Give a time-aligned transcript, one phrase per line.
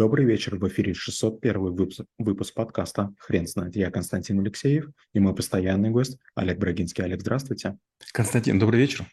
[0.00, 3.76] Добрый вечер, в эфире 601 выпуск, выпуск подкаста «Хрен знает».
[3.76, 7.04] Я Константин Алексеев и мой постоянный гость Олег Брагинский.
[7.04, 7.76] Олег, здравствуйте.
[8.14, 9.04] Константин, добрый вечер.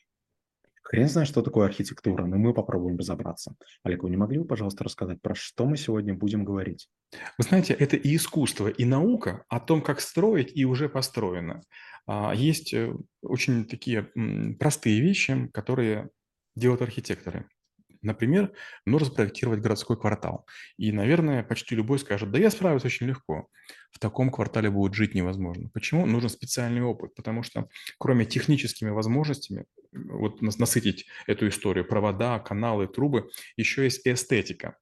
[0.84, 3.54] Хрен знает, что такое архитектура, но мы попробуем разобраться.
[3.84, 6.88] Олег, вы не могли бы, пожалуйста, рассказать, про что мы сегодня будем говорить?
[7.38, 11.64] Вы знаете, это и искусство, и наука о том, как строить, и уже построено.
[12.06, 14.04] А, есть э, очень такие
[14.58, 16.12] простые вещи, которые
[16.56, 17.46] делают архитекторы.
[18.02, 18.52] Например,
[18.86, 20.45] нужно спроектировать городской квартал.
[20.77, 23.49] И, наверное, почти любой скажет, да я справлюсь очень легко.
[23.91, 25.70] В таком квартале будет жить невозможно.
[25.73, 26.05] Почему?
[26.05, 33.30] Нужен специальный опыт, потому что кроме техническими возможностями вот насытить эту историю, провода, каналы, трубы,
[33.55, 34.77] еще есть эстетика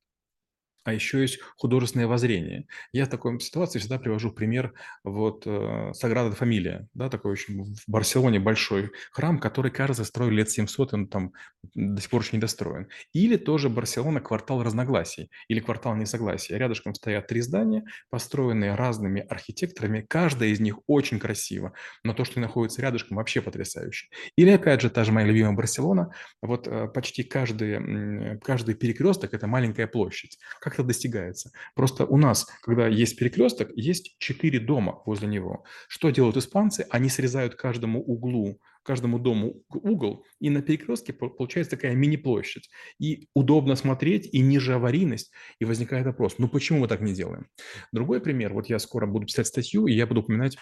[0.85, 2.67] а еще есть художественное воззрение.
[2.93, 4.73] Я в такой ситуации всегда привожу пример
[5.03, 10.51] вот э, Саграда Фамилия, да, такой очень в Барселоне большой храм, который, кажется, строили лет
[10.51, 11.33] 700, и он там
[11.75, 12.87] до сих пор еще не достроен.
[13.13, 16.57] Или тоже Барселона квартал разногласий или квартал несогласия.
[16.57, 21.73] Рядышком стоят три здания, построенные разными архитекторами, каждая из них очень красиво,
[22.03, 24.07] но то, что находится рядышком, вообще потрясающе.
[24.37, 29.47] Или, опять же, та же моя любимая Барселона, вот э, почти каждый, каждый перекресток– это
[29.47, 30.39] маленькая площадь.
[30.61, 31.51] Как это достигается.
[31.75, 35.65] Просто у нас, когда есть перекресток, есть четыре дома возле него.
[35.89, 36.85] Что делают испанцы?
[36.89, 42.69] Они срезают каждому углу каждому дому угол, и на перекрестке получается такая мини-площадь.
[42.99, 47.47] И удобно смотреть, и ниже аварийность, и возникает вопрос, ну почему мы так не делаем?
[47.91, 50.57] Другой пример, вот я скоро буду писать статью, и я буду упоминать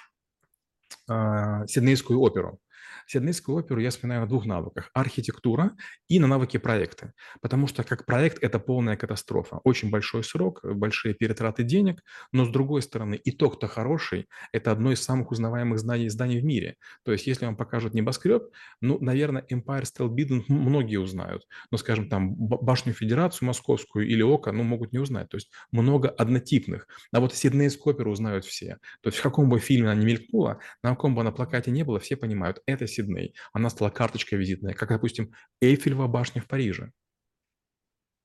[1.10, 2.60] э, Сиднейскую оперу.
[3.08, 5.72] Сиднейскую оперу я вспоминаю на двух навыках– архитектура
[6.08, 7.14] и на навыке проекта.
[7.42, 9.60] Потому что как проект– это полная катастрофа.
[9.64, 12.02] Очень большой срок, большие перетраты денег,
[12.32, 14.28] но с другой стороны, итог-то хороший.
[14.52, 16.76] Это одно из самых узнаваемых зданий, зданий в мире.
[17.04, 18.44] То есть если вам покажут небоскреб,
[18.82, 21.48] ну, наверное, Empire State Building многие узнают.
[21.72, 25.30] Но, скажем, там башню Федерацию московскую или ОКО, ну, могут не узнать.
[25.30, 26.88] То есть много однотипных.
[27.12, 28.78] А вот Сиднейскую оперу узнают все.
[29.02, 31.84] То есть в каком бы фильме она не мелькнула, на каком бы она плакате не
[31.84, 33.36] было, все понимают, это Сидней.
[33.52, 36.92] Она стала карточкой визитной, как, допустим, Эйфелева башня в Париже.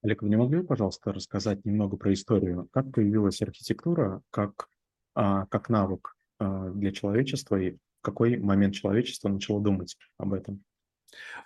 [0.02, 4.68] Олег, вы не могли, пожалуйста, рассказать немного про историю, как появилась архитектура как,
[5.14, 10.62] а, как навык а, для человечества и в какой момент человечество начало думать об этом?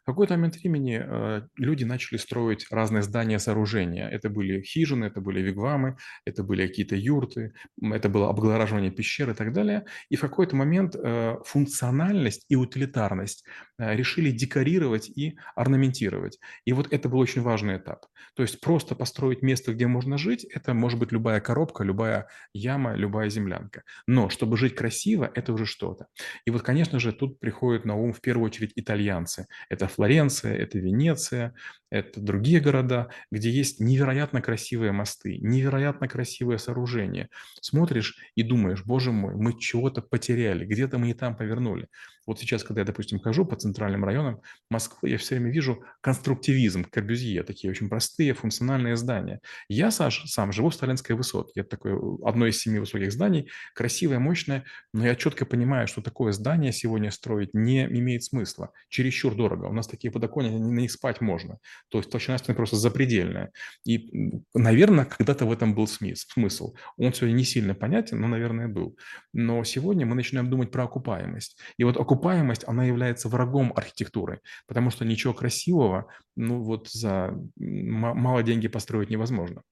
[0.03, 4.09] В какой-то момент времени э, люди начали строить разные здания, сооружения.
[4.09, 9.35] Это были хижины, это были вигвамы, это были какие-то юрты, это было облагораживание пещер и
[9.35, 9.85] так далее.
[10.09, 13.45] И в какой-то момент э, функциональность и утилитарность
[13.79, 16.39] э, решили декорировать и орнаментировать.
[16.65, 18.07] И вот это был очень важный этап.
[18.35, 22.95] То есть просто построить место, где можно жить, это может быть любая коробка, любая яма,
[22.95, 23.83] любая землянка.
[24.07, 26.07] Но чтобы жить красиво, это уже что-то.
[26.45, 29.47] И вот, конечно же, тут приходят на ум в первую очередь итальянцы.
[29.69, 31.55] Это Флоренция, это Венеция,
[31.93, 37.29] это другие города, где есть невероятно красивые мосты, невероятно красивые сооружения.
[37.61, 41.89] Смотришь и думаешь, боже мой, мы чего-то потеряли, где-то мы не там повернули.
[42.27, 46.85] Вот сейчас, когда я, допустим, хожу по центральным районам Москвы, я все время вижу конструктивизм,
[46.85, 49.41] Корбюзье, такие очень простые функциональные здания.
[49.69, 51.61] Я, Саш, сам живу в Сталинской высотке.
[51.61, 56.33] Это такое одно из семи высоких зданий, красивое, мощное, но я четко понимаю, что такое
[56.33, 58.73] здание сегодня строить не имеет смысла.
[58.89, 59.67] Чересчур дорого.
[59.67, 61.59] У нас такие подоконники, на них спать можно.
[61.89, 63.53] То есть толщина стены просто запредельная.
[63.85, 64.11] И,
[64.55, 66.75] наверное, когда-то в этом был смысл.
[66.97, 68.97] Он сегодня не сильно понятен, но, наверное, был.
[69.33, 71.59] Но сегодня мы начинаем думать про окупаемость.
[71.77, 76.07] И вот окупаемость, она является врагом архитектуры, потому что ничего красивого,
[76.37, 79.63] ну вот за мало деньги построить невозможно.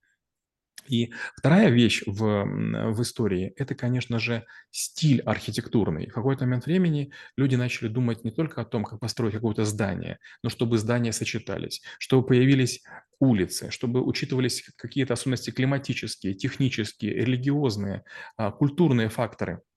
[0.90, 2.44] И вторая вещь в,
[2.92, 6.08] в истории– это, конечно же, стиль архитектурный.
[6.08, 10.18] В какой-то момент времени люди начали думать не только о том, как построить какое-то здание,
[10.42, 12.82] но чтобы здания сочетались, чтобы появились
[13.20, 18.02] улицы, чтобы учитывались какие-то особенности климатические, технические, религиозные,
[18.36, 19.60] а, культурные факторы–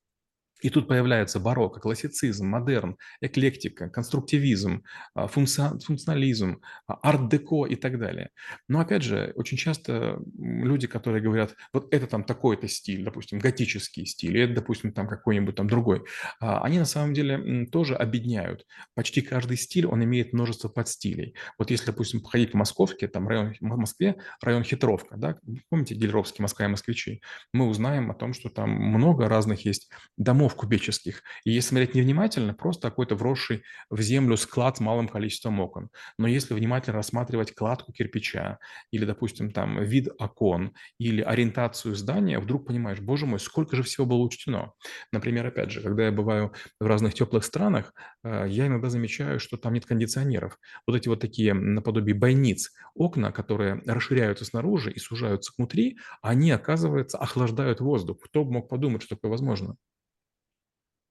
[0.63, 8.29] и тут появляется барокко, классицизм, модерн, эклектика, конструктивизм, а, функционализм, а, арт-деко и так далее.
[8.69, 14.05] Но опять же, очень часто люди, которые говорят, вот это там такой-то стиль, допустим, готический
[14.05, 16.03] стиль, или это, допустим, там какой-нибудь там другой,
[16.39, 18.65] а, они на самом деле тоже объединяют.
[18.95, 21.35] Почти каждый стиль, он имеет множество подстилей.
[21.59, 25.37] Вот если, допустим, походить по Московке, там район, в Москве район Хитровка, да,
[25.69, 27.21] помните Гелеровский, Москва и москвичи,
[27.51, 31.23] мы узнаем о том, что там много разных есть домов метров кубических.
[31.45, 35.89] И если смотреть невнимательно, просто какой-то вросший в землю склад с малым количеством окон.
[36.17, 38.59] Но если внимательно рассматривать кладку кирпича
[38.91, 44.05] или, допустим, там вид окон или ориентацию здания, вдруг понимаешь, боже мой, сколько же всего
[44.05, 44.71] было учтено.
[45.11, 49.57] Например, опять же, когда я бываю в разных теплых странах, э, я иногда замечаю, что
[49.57, 50.57] там нет кондиционеров.
[50.87, 57.17] Вот эти вот такие наподобие бойниц, окна, которые расширяются снаружи и сужаются внутри, они, оказывается,
[57.17, 58.17] охлаждают воздух.
[58.23, 59.77] Кто бы мог подумать, что такое возможно?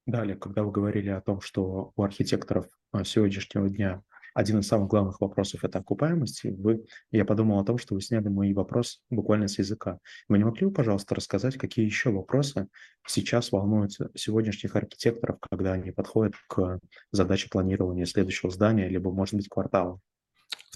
[0.07, 4.03] Далее, когда вы говорили о том, что у архитекторов а, сегодняшнего дня
[4.35, 8.29] один из самых главных вопросов– это окупаемость, вы, я подумал о том, что вы сняли
[8.29, 9.99] мой вопрос буквально с языка.
[10.29, 12.69] Вы не могли бы, пожалуйста, рассказать, какие еще вопросы
[13.07, 19.49] сейчас волнуют сегодняшних архитекторов, когда они подходят к задаче планирования следующего здания, либо, может быть,
[19.49, 20.01] квартала?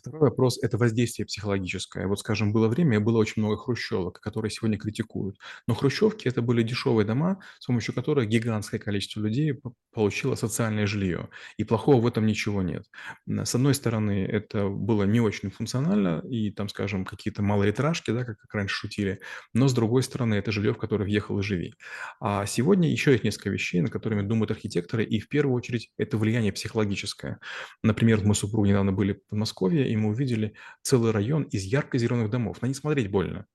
[0.07, 2.07] Второй вопрос– это воздействие психологическое.
[2.07, 5.37] Вот, скажем, было время, было очень много хрущевок, которые сегодня критикуют.
[5.67, 9.61] Но хрущевки– это были дешевые дома, с помощью которых гигантское количество людей
[9.93, 11.29] получило социальное жилье.
[11.57, 12.85] И плохого в этом ничего нет.
[13.27, 18.39] С одной стороны, это было не очень функционально, и там, скажем, какие-то малолитражки, да, как,
[18.39, 19.19] как раньше шутили.
[19.55, 21.75] Но с другой стороны, это жилье, в которое въехал и живи.
[22.21, 26.17] А сегодня еще есть несколько вещей, на которыми думают архитекторы, и в первую очередь это
[26.17, 27.41] влияние психологическое.
[27.83, 32.31] Например, мы с супругой недавно были в Подмосковье, и мы увидели целый район из ярко-зеленых
[32.31, 32.63] домов.
[32.63, 33.47] На них смотреть больно.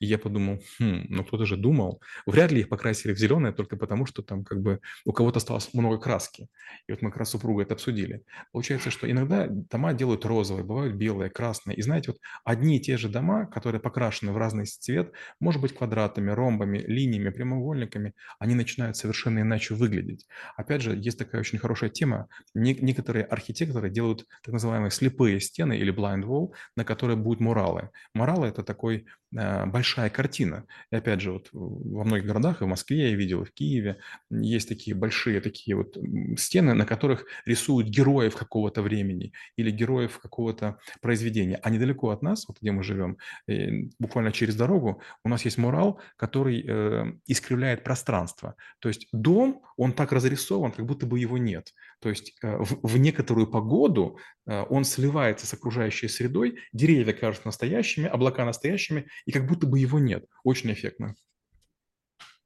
[0.00, 2.02] И я подумал, хм, ну кто-то же думал.
[2.26, 5.72] Вряд ли их покрасили в зеленое только потому, что там как бы у кого-то осталось
[5.74, 6.48] много краски.
[6.86, 8.22] И вот мы как раз супруга это обсудили.
[8.52, 11.76] Получается, что иногда дома делают розовые, бывают белые, красные.
[11.76, 15.74] И знаете, вот одни и те же дома, которые покрашены в разный цвет, может быть
[15.74, 20.26] квадратами, ромбами, линиями, прямоугольниками, они начинают совершенно иначе выглядеть.
[20.56, 22.28] Опять же, есть такая очень хорошая тема.
[22.54, 27.90] Некоторые архитекторы делают так называемые слепые стены или blind wall, на которые будут муралы.
[28.14, 29.06] Муралы– это такой
[29.36, 30.66] э, большой большая картина.
[30.92, 33.96] И опять же, вот во многих городах, и в Москве я видел, и в Киеве,
[34.30, 35.96] есть такие большие такие вот
[36.36, 41.58] стены, на которых рисуют героев какого-то времени или героев какого-то произведения.
[41.62, 45.58] А недалеко от нас, вот где мы живем, э, буквально через дорогу, у нас есть
[45.58, 48.54] мурал, который э, искривляет пространство.
[48.80, 51.72] То есть дом, он так разрисован, как будто бы его нет.
[52.00, 57.48] То есть э, в, в некоторую погоду э, он сливается с окружающей средой, деревья кажутся
[57.48, 60.26] настоящими, облака настоящими, и как будто бы его нет.
[60.44, 61.14] Очень эффектно.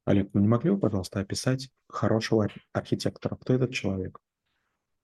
[0.04, 3.36] Олег, ну не могли бы, пожалуйста, описать хорошего архитектора?
[3.36, 4.18] Кто этот человек?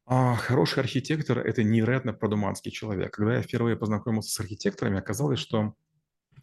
[0.07, 3.13] А, хороший архитектор– это невероятно продуманский человек.
[3.13, 5.75] Когда я впервые познакомился с архитекторами, оказалось, что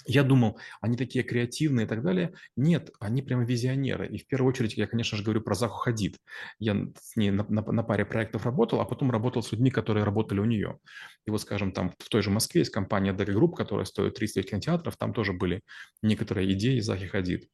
[0.06, 2.34] я думал, они такие креативные и так далее.
[2.56, 4.08] Нет, они прямо визионеры.
[4.08, 6.18] И в первую очередь я, конечно же, говорю про Заху Хадид.
[6.60, 10.04] Я с ней на, на, на паре проектов работал, а потом работал с людьми, которые
[10.04, 10.80] работали у нее.
[11.26, 14.50] И вот, скажем, там в той же Москве есть компания DG Group, которая стоит 30
[14.50, 14.96] кинотеатров.
[14.98, 15.62] Там тоже были
[16.02, 17.50] некоторые идеи Захи Хадид.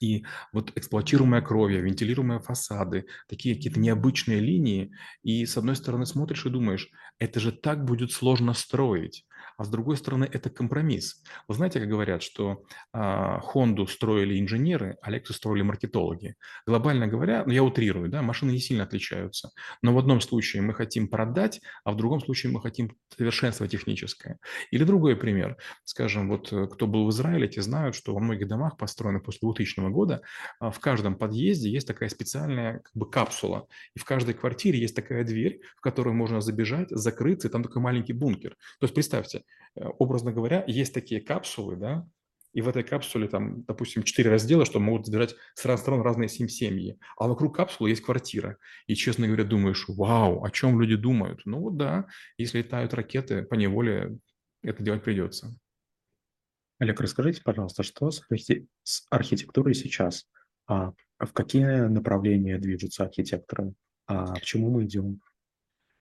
[0.00, 4.92] И вот эксплуатируемая кровью, вентилируемые фасады, такие какие-то необычные линии.
[5.22, 9.24] И с одной стороны смотришь и думаешь, это же так будет сложно строить
[9.56, 11.22] а с другой стороны это компромисс.
[11.48, 16.34] Вы знаете, как говорят, что а, Honda строили инженеры, а Lexus строили маркетологи.
[16.66, 19.50] Глобально говоря, ну я утрирую, да, машины не сильно отличаются,
[19.82, 24.38] но в одном случае мы хотим продать, а в другом случае мы хотим совершенство техническое.
[24.70, 25.56] Или другой пример.
[25.84, 29.40] Скажем, вот э, кто был в Израиле, те знают, что во многих домах, построенных после
[29.42, 30.22] 2000 года,
[30.60, 33.66] а, в каждом подъезде есть такая специальная как бы капсула.
[33.94, 37.82] И в каждой квартире есть такая дверь, в которую можно забежать, закрыться, и там такой
[37.82, 38.50] маленький бункер.
[38.50, 39.42] То есть представьте,
[39.74, 42.08] образно говоря, есть такие капсулы, да,
[42.52, 46.30] и в этой капсуле там, допустим, четыре раздела, что могут забирать с разных сторон разные
[46.30, 48.56] семь семьи, а вокруг капсулы есть квартира.
[48.86, 51.42] И, честно говоря, думаешь, вау, о чем люди думают?
[51.44, 52.06] Ну вот да,
[52.38, 54.18] если летают ракеты, по неволе
[54.62, 55.54] это делать придется.
[56.78, 60.26] Олег, расскажите, пожалуйста, что с архитектурой сейчас?
[60.66, 63.74] А в какие направления движутся архитекторы?
[64.06, 65.20] А к чему мы идем?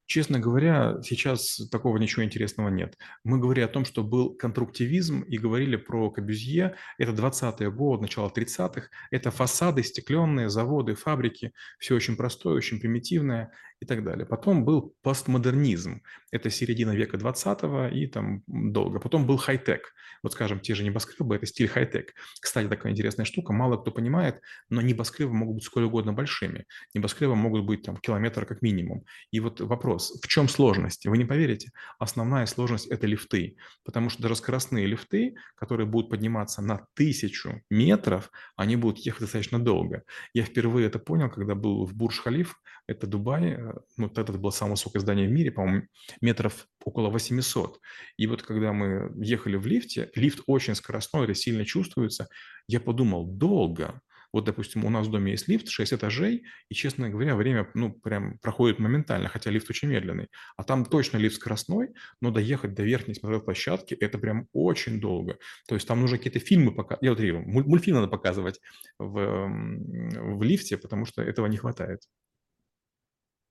[0.08, 2.96] Честно говоря, сейчас такого ничего интересного нет.
[3.24, 6.76] Мы говорили о том, что был конструктивизм и говорили про Кабюзье.
[7.00, 8.88] Это 20-е годы, начало 30-х.
[9.10, 11.54] Это фасады стекленные, заводы, фабрики.
[11.80, 14.26] Все очень простое, очень примитивное и так далее.
[14.26, 16.02] Потом был постмодернизм.
[16.32, 19.00] Это середина века 20-го и там долго.
[19.00, 19.94] Потом был хай-тек.
[20.24, 22.14] Вот, скажем, те же небоскребы– это стиль хай-тек.
[22.40, 26.66] Кстати, такая интересная штука, мало кто понимает, но небоскребы могут быть сколь угодно большими.
[26.94, 29.06] Небоскребы могут быть там километр как минимум.
[29.32, 31.06] И вот вопрос, в чем сложность?
[31.06, 33.58] Вы не поверите, основная сложность– это лифты.
[33.84, 39.60] Потому что даже скоростные лифты, которые будут подниматься на тысячу метров, они будут ехать достаточно
[39.60, 40.04] долго.
[40.34, 42.56] Я впервые это понял, когда был в Бурж-Халиф,
[42.88, 43.58] это Дубай,
[43.98, 45.88] ну, тогда это было самое высокое здание в мире, по-моему,
[46.22, 47.80] метров около 800.
[48.18, 52.28] И вот когда мы ехали в лифте, лифт очень скоростной, это сильно чувствуется,
[52.68, 54.02] я подумал, долго.
[54.36, 57.94] Вот, допустим, у нас в доме есть лифт, 6 этажей, и, честно говоря, время, ну,
[57.94, 60.28] прям проходит моментально, хотя лифт очень медленный.
[60.58, 65.38] А там точно лифт скоростной, но доехать до верхней смотровой площадки– это прям очень долго.
[65.70, 68.60] То есть там нужно какие-то фильмы показывать, я утрирую, мультфильм надо показывать
[69.00, 72.02] в, в лифте, потому что этого не хватает.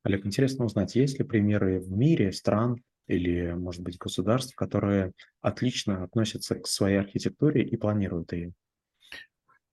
[0.04, 6.04] Олег, интересно узнать, есть ли примеры в мире стран или, может быть, государств, которые отлично
[6.04, 8.52] относятся к своей архитектуре и планируют ее?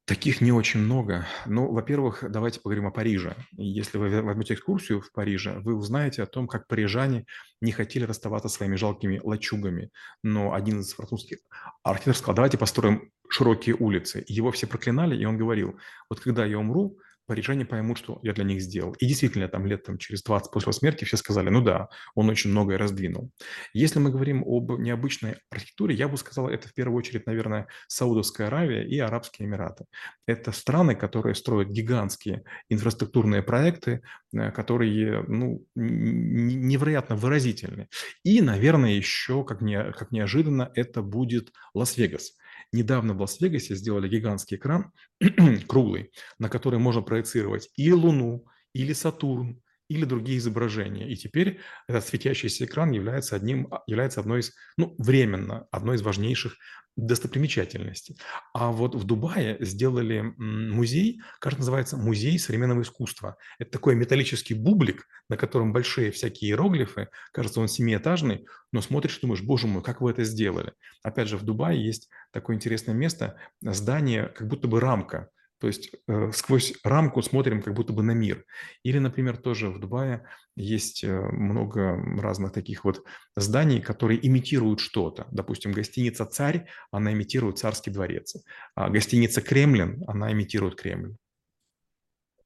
[0.05, 1.25] Таких не очень много.
[1.45, 3.35] Ну, во-первых, давайте поговорим о Париже.
[3.51, 7.25] Если вы возьмете экскурсию в Париже, вы узнаете о том, как парижане
[7.61, 9.89] не хотели расставаться со своими жалкими лачугами.
[10.23, 11.39] Но один из французских
[11.83, 14.23] архитекторов сказал, давайте построим широкие улицы.
[14.27, 15.77] Его все проклинали, и он говорил,
[16.09, 16.97] вот когда я умру,
[17.31, 18.91] парижане поймут, что я для них сделал.
[18.99, 22.49] И действительно, там лет там, через 20 после смерти все сказали, ну да, он очень
[22.51, 23.31] многое раздвинул.
[23.71, 28.47] Если мы говорим об необычной архитектуре, я бы сказал, это в первую очередь, наверное, Саудовская
[28.47, 29.85] Аравия и Арабские Эмираты.
[30.27, 34.01] Это страны, которые строят гигантские инфраструктурные проекты,
[34.33, 37.87] э, которые ну, невероятно выразительны.
[38.25, 42.33] И, наверное, еще, как, не, как неожиданно, это будет Лас-Вегас.
[42.73, 44.91] Недавно в Лас-Вегасе сделали гигантский экран,
[45.67, 49.61] круглый, на который можно проецировать и Луну, или Сатурн,
[49.91, 51.09] или другие изображения.
[51.09, 56.55] И теперь этот светящийся экран является, одним, является одной из, ну, временно, одной из важнейших
[56.95, 58.17] достопримечательностей.
[58.53, 63.37] А вот в Дубае сделали музей, кажется, называется «Музей современного искусства».
[63.59, 67.09] Это такой металлический бублик, на котором большие всякие иероглифы.
[67.33, 70.73] Кажется, он семиэтажный, но смотришь думаешь, боже мой, как вы это сделали?
[71.03, 75.29] Опять же, в Дубае есть такое интересное место, здание, как будто бы рамка–
[75.61, 78.45] то есть э, сквозь рамку смотрим как будто бы на мир.
[78.81, 80.25] Или, например, тоже в Дубае
[80.55, 83.03] есть э, много разных таких вот
[83.35, 85.27] зданий, которые имитируют что-то.
[85.31, 88.35] Допустим, гостиница «Царь», она имитирует царский дворец.
[88.73, 91.15] А гостиница «Кремлин», она имитирует Кремль.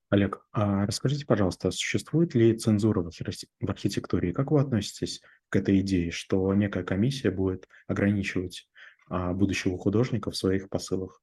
[0.09, 4.33] Олег, а расскажите, пожалуйста, существует ли цензура в архитектуре?
[4.33, 8.69] Как вы относитесь к этой идее, что некая комиссия будет ограничивать
[9.07, 11.21] а, будущего художника в своих посылах?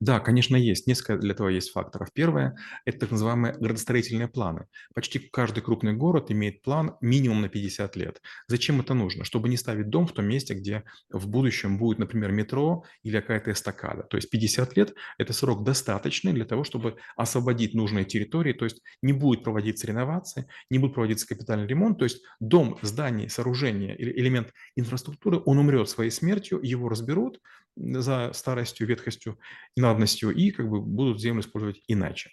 [0.00, 0.86] Да, конечно, есть.
[0.86, 2.12] Несколько для этого есть факторов.
[2.12, 4.66] Первое– это так называемые градостроительные планы.
[4.94, 8.20] Почти каждый крупный город имеет план минимум на 50 лет.
[8.46, 9.24] Зачем это нужно?
[9.24, 13.52] Чтобы не ставить дом в том месте, где в будущем будет, например, метро или какая-то
[13.52, 14.02] эстакада.
[14.02, 18.82] То есть 50 лет– это срок достаточный для того, чтобы освободить нужные территории, то есть
[19.02, 24.12] не будет проводиться реновация, не будет проводиться капитальный ремонт, то есть дом, здание, сооружение или
[24.12, 27.40] элемент инфраструктуры, он умрет своей смертью, его разберут,
[27.76, 29.38] за старостью, ветхостью
[29.74, 32.30] и надобностью, и как бы будут землю использовать иначе.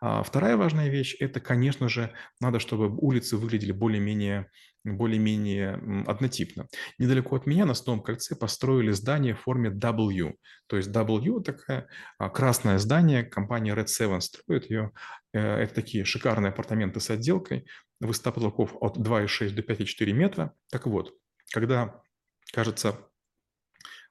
[0.00, 4.48] А вторая важная вещь– это, конечно же, надо, чтобы улицы выглядели более-менее
[4.94, 6.68] более-менее однотипно.
[6.98, 10.34] Недалеко от меня на Садовом кольце построили здание в форме W.
[10.68, 11.88] То есть W– такая
[12.18, 14.92] а, красное здание, компания Red Seven строит ее.
[15.32, 17.66] Э, это такие шикарные апартаменты с отделкой,
[18.00, 20.52] высота потолков от 2,6 до 5,4 метра.
[20.70, 21.12] Так вот,
[21.52, 22.00] когда,
[22.52, 22.98] кажется,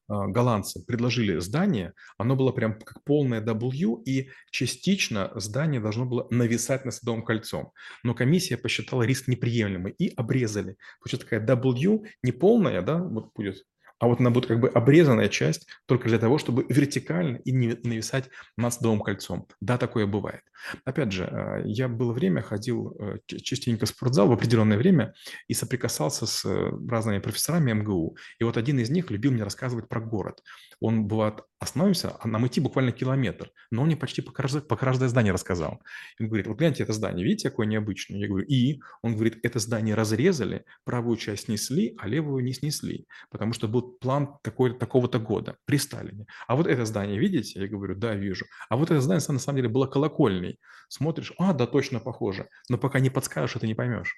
[0.08, 6.86] голландцы предложили здание, оно было прям как полное W, и частично здание должно было нависать
[6.86, 7.72] над Садовым кольцом.
[8.04, 10.78] Но комиссия посчитала риск неприемлемый и обрезали.
[11.00, 13.64] Получается такая W не полная, да, вот будет
[14.06, 17.76] а вот она будет как бы обрезанная часть только для того, чтобы вертикально и не
[17.84, 19.48] нависать над Садовым кольцом.
[19.62, 20.42] Да, такое бывает.
[20.84, 25.16] Опять же, а, я было время ходил э, частенько в спортзал в определенное время
[25.48, 28.16] и соприкасался с э, разными профессорами МГУ.
[28.38, 30.44] И вот один из них любил мне рассказывать про город.
[30.80, 35.34] Он, бывает, остановимся, а нам идти буквально километр, но он мне почти по каждое, здание
[35.34, 35.82] рассказал.
[36.20, 38.20] Он говорит, вот гляньте это здание, видите, какое необычное?
[38.20, 38.82] Я говорю, и?
[39.02, 43.98] Он говорит, это здание разрезали, правую часть снесли, а левую не снесли, потому что был
[43.98, 46.26] план такого-то года при Сталине.
[46.48, 47.60] А вот это здание, видите?
[47.60, 48.46] Я говорю, да, вижу.
[48.70, 50.60] А вот это здание, на самом деле, было колокольней.
[50.90, 52.48] Смотришь, а, да, точно похоже.
[52.70, 54.16] Но пока не подскажешь, это не поймешь.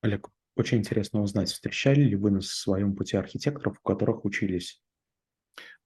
[0.00, 4.82] Олег, очень интересно узнать, встречали ли вы на своем пути архитекторов, у которых учились?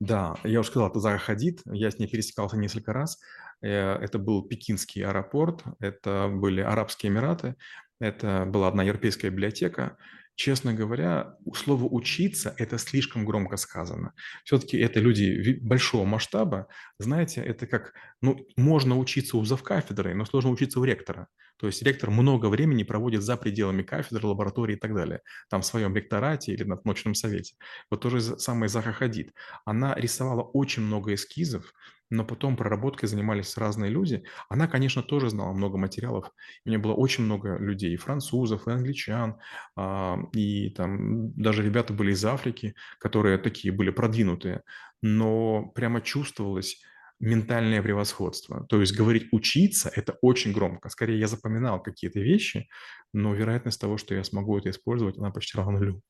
[0.00, 3.18] Да, я уже сказал, это Зара Хадид, я с ней пересекался несколько раз.
[3.62, 7.56] Э, это был Пекинский аэропорт, это были Арабские Эмираты,
[7.98, 9.96] это была одна европейская библиотека.
[10.36, 14.12] Честно говоря, слово «учиться»– это слишком громко сказано.
[14.44, 16.68] Все-таки это люди большого масштаба.
[16.98, 21.28] Знаете, это как, ну, можно учиться у завкафедры, но сложно учиться у ректора.
[21.56, 25.22] То есть ректор много времени проводит за пределами кафедры, лаборатории и так далее.
[25.48, 27.56] Там в своем ректорате или на научном совете.
[27.90, 29.32] Вот тоже самое Заха Хадид.
[29.64, 31.72] Она рисовала очень много эскизов,
[32.10, 34.24] но потом проработкой занимались разные люди.
[34.48, 36.30] Она, конечно, тоже знала много материалов.
[36.64, 39.38] У нее было очень много людей, и французов, и англичан,
[39.76, 44.62] а, и там даже ребята были из Африки, которые такие были продвинутые.
[45.02, 46.82] Но прямо чувствовалось,
[47.18, 48.66] ментальное превосходство.
[48.68, 50.88] То есть говорить «учиться»— это очень громко.
[50.88, 52.68] Скорее, я запоминал какие-то вещи,
[53.12, 56.02] но вероятность того, что я смогу это использовать, она почти равна нулю.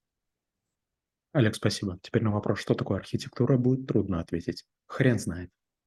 [1.33, 1.99] Олег, спасибо.
[2.03, 4.65] Теперь на вопрос, что такое архитектура, будет трудно ответить.
[4.87, 5.51] Хрен знает.